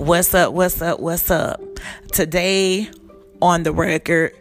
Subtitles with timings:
[0.00, 0.54] What's up?
[0.54, 0.98] What's up?
[0.98, 1.60] What's up?
[2.10, 2.88] Today
[3.42, 4.34] on the record,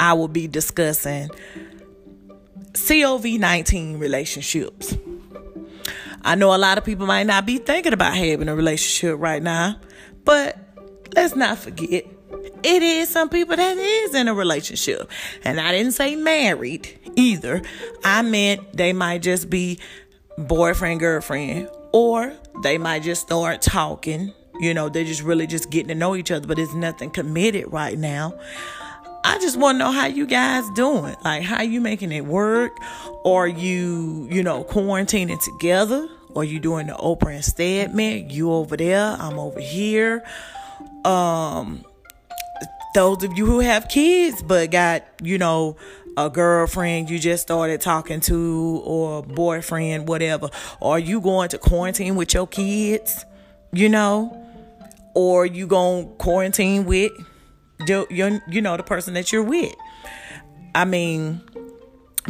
[0.00, 1.28] I will be discussing
[2.72, 4.96] COVID 19 relationships.
[6.22, 9.42] I know a lot of people might not be thinking about having a relationship right
[9.42, 9.78] now,
[10.24, 10.56] but
[11.14, 12.06] let's not forget
[12.62, 15.10] it is some people that is in a relationship.
[15.44, 17.60] And I didn't say married either.
[18.04, 19.80] I meant they might just be
[20.38, 25.88] boyfriend, girlfriend, or they might just start talking you know, they're just really just getting
[25.88, 28.38] to know each other, but it's nothing committed right now.
[29.24, 31.14] I just want to know how you guys doing.
[31.24, 32.72] Like, how you making it work?
[33.24, 36.08] Are you, you know, quarantining together?
[36.34, 38.30] Or you doing the Oprah and Stedman?
[38.30, 40.24] You over there, I'm over here.
[41.04, 41.84] Um,
[42.94, 45.76] those of you who have kids but got, you know,
[46.16, 50.50] a girlfriend you just started talking to or boyfriend, whatever.
[50.80, 53.24] Are you going to quarantine with your kids,
[53.72, 54.41] you know?
[55.14, 57.12] Or you going to quarantine with
[57.86, 59.74] your, your, you know, the person that you're with.
[60.74, 61.42] I mean,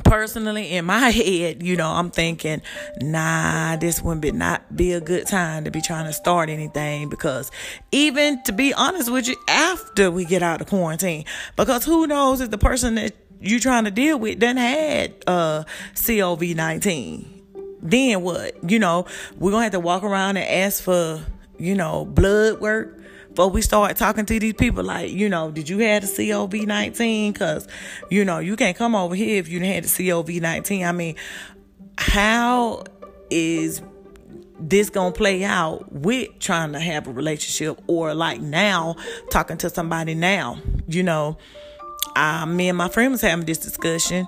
[0.05, 2.62] personally in my head, you know, I'm thinking,
[3.00, 7.08] nah, this wouldn't be not be a good time to be trying to start anything
[7.08, 7.50] because
[7.91, 11.25] even to be honest with you, after we get out of quarantine,
[11.56, 15.64] because who knows if the person that you're trying to deal with done had uh
[15.94, 17.28] COVID nineteen.
[17.84, 18.70] Then what?
[18.70, 21.20] You know, we're gonna have to walk around and ask for
[21.58, 22.98] you know, blood work
[23.31, 26.67] before we start talking to these people like, you know, did you have the COVID
[26.67, 27.33] 19?
[27.33, 27.67] Because,
[28.11, 30.84] you know, you can't come over here if you had the COVID 19.
[30.84, 31.17] I mean,
[31.97, 32.84] how
[33.31, 33.83] is
[34.61, 38.97] this gonna play out with trying to have a relationship or like now
[39.31, 40.59] talking to somebody now?
[40.87, 41.39] You know,
[42.14, 44.27] uh, me and my friend was having this discussion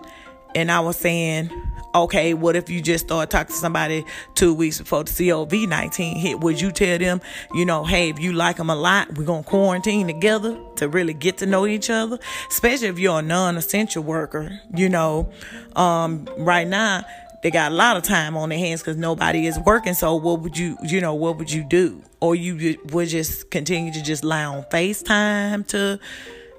[0.54, 1.50] and I was saying,
[1.94, 6.16] okay, what if you just start talking to somebody two weeks before the COVID 19
[6.16, 6.40] hit?
[6.40, 7.20] Would you tell them,
[7.54, 10.88] you know, hey, if you like them a lot, we're going to quarantine together to
[10.88, 12.18] really get to know each other?
[12.48, 15.30] Especially if you're a non essential worker, you know,
[15.76, 17.04] um, right now,
[17.42, 19.92] they got a lot of time on their hands because nobody is working.
[19.94, 22.02] So what would you, you know, what would you do?
[22.20, 26.00] Or you would just continue to just lie on FaceTime to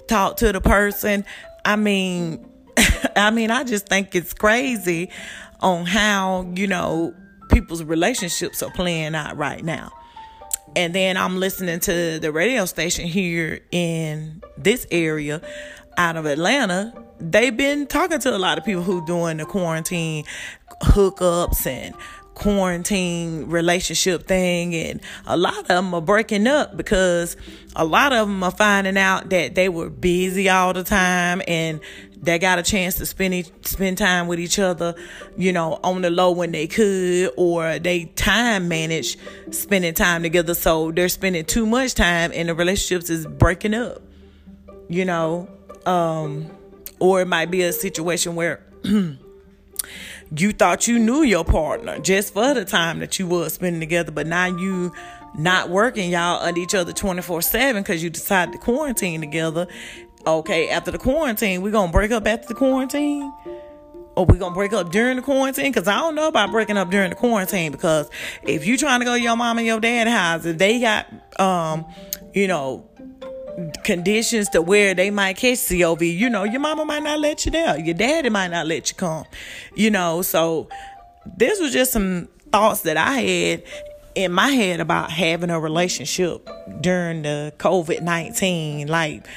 [0.07, 1.25] talk to the person?
[1.65, 2.45] I mean,
[3.15, 5.09] I mean, I just think it's crazy
[5.61, 7.13] on how, you know,
[7.49, 9.91] people's relationships are playing out right now.
[10.75, 15.41] And then I'm listening to the radio station here in this area
[15.97, 16.93] out of Atlanta.
[17.19, 20.25] They've been talking to a lot of people who doing the quarantine
[20.83, 21.95] hookups and
[22.35, 27.35] quarantine relationship thing and a lot of them are breaking up because
[27.75, 31.79] a lot of them are finding out that they were busy all the time and
[32.21, 34.95] they got a chance to spend spend time with each other,
[35.37, 39.17] you know, on the low when they could, or they time manage
[39.51, 40.55] spending time together.
[40.55, 44.01] So they're spending too much time, and the relationships is breaking up.
[44.89, 45.47] You know,
[45.85, 46.49] um,
[46.99, 48.61] or it might be a situation where.
[50.35, 54.11] you thought you knew your partner just for the time that you were spending together,
[54.11, 54.93] but now you
[55.37, 59.67] not working y'all under each other 24 7 because you decided to quarantine together
[60.27, 63.31] okay, after the quarantine, we're gonna break up after the quarantine?
[64.15, 65.71] Or we gonna break up during the quarantine?
[65.73, 68.09] Cause I don't know about breaking up during the quarantine because
[68.43, 71.07] if you trying to go to your mom and your dad house, if they got
[71.39, 71.85] um,
[72.33, 72.89] you know,
[73.83, 77.51] conditions to where they might catch COVID, you know, your mama might not let you
[77.51, 77.79] there.
[77.79, 79.25] Your daddy might not let you come.
[79.75, 80.69] You know, so
[81.37, 83.63] this was just some thoughts that I had
[84.15, 86.47] in my head about having a relationship
[86.81, 88.87] during the COVID 19.
[88.87, 89.27] Like,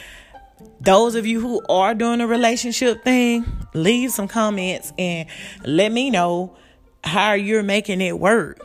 [0.81, 5.29] those of you who are doing a relationship thing, leave some comments and
[5.65, 6.57] let me know
[7.05, 8.61] how you're making it work.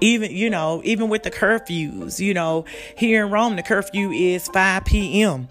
[0.00, 2.64] Even, you know, even with the curfews, you know,
[2.96, 5.48] here in Rome, the curfew is 5 p.m.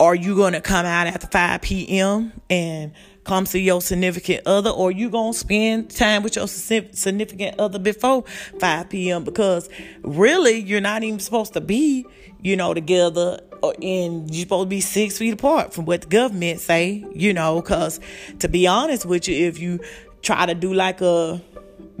[0.00, 2.32] Are you to come out after 5 p.m.
[2.50, 2.92] and
[3.24, 8.24] come see your significant other, or you to spend time with your significant other before
[8.58, 9.24] 5 p.m.
[9.24, 9.68] because
[10.02, 12.04] really you're not even supposed to be,
[12.40, 13.40] you know, together
[13.80, 17.60] and you're supposed to be six feet apart from what the government say, you know,
[17.60, 18.00] because
[18.40, 19.78] to be honest with you, if you
[20.22, 21.40] try to do like a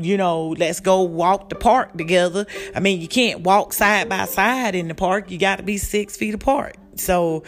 [0.04, 2.46] you know, let's go walk the park together.
[2.74, 5.30] I mean, you can't walk side by side in the park.
[5.30, 6.76] You got to be six feet apart.
[6.96, 7.44] So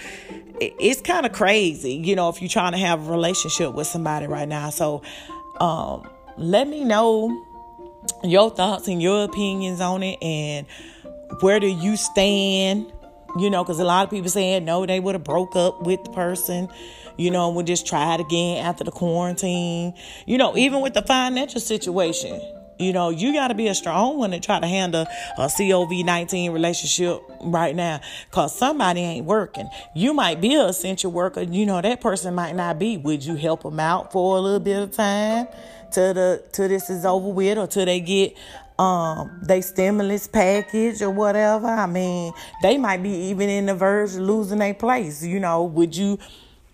[0.60, 4.26] it's kind of crazy, you know, if you're trying to have a relationship with somebody
[4.26, 4.70] right now.
[4.70, 5.02] So
[5.60, 7.44] um, let me know
[8.22, 10.66] your thoughts and your opinions on it and
[11.40, 12.92] where do you stand
[13.38, 16.02] you know, because a lot of people saying no, they would have broke up with
[16.04, 16.69] the person,
[17.16, 19.94] you know, would just try it again after the quarantine.
[20.26, 22.40] You know, even with the financial situation,
[22.78, 25.06] You know, you got to be a strong one to try to handle
[25.38, 29.69] a COVID 19 relationship right now because somebody ain't working.
[29.94, 31.42] You might be an essential worker.
[31.42, 32.96] You know, that person might not be.
[32.96, 35.46] Would you help them out for a little bit of time
[35.92, 38.37] till, the, till this is over with or till they get
[38.79, 41.67] um they stimulus package or whatever?
[41.67, 42.32] I mean,
[42.62, 45.25] they might be even in the verge of losing their place.
[45.25, 46.19] You know, would you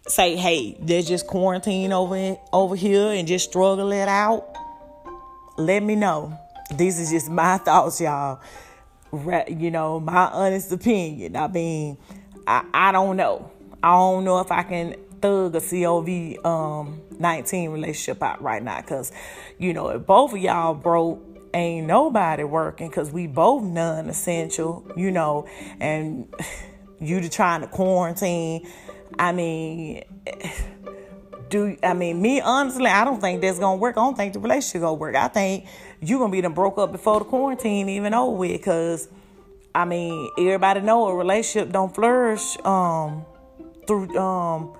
[0.07, 4.57] say, hey, there's just quarantine over, over here and just struggle it out?
[5.61, 6.39] let me know.
[6.75, 8.41] These is just my thoughts, y'all.
[9.13, 11.37] You know, my honest opinion.
[11.37, 11.99] I mean,
[12.47, 13.51] I, I don't know.
[13.83, 18.81] I don't know if I can thug a COVID um, 19 relationship out right now.
[18.81, 19.13] Because,
[19.59, 24.91] you know, if both of y'all broke, ain't nobody working because we both non essential,
[24.97, 25.47] you know,
[25.81, 26.33] and
[27.01, 28.69] you to trying to quarantine.
[29.19, 30.05] I mean,
[31.51, 32.87] do I mean me honestly?
[32.87, 33.97] I don't think that's gonna work.
[33.97, 35.17] I don't think the relationship gonna work.
[35.17, 35.67] I think
[36.01, 38.53] you gonna be them broke up before the quarantine even over with.
[38.53, 39.09] Because
[39.75, 43.25] I mean, everybody know a relationship don't flourish um
[43.87, 44.73] through um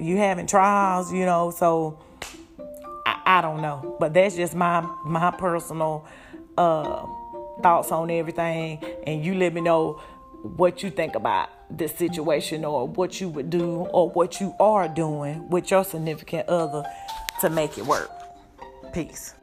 [0.00, 1.50] you having trials, you know.
[1.50, 1.98] So
[3.26, 6.06] I don't know, but that's just my my personal
[6.56, 7.06] uh
[7.62, 10.00] thoughts on everything, and you let me know
[10.42, 14.88] what you think about this situation or what you would do or what you are
[14.88, 16.84] doing with your significant other
[17.40, 18.10] to make it work.
[18.92, 19.34] Peace.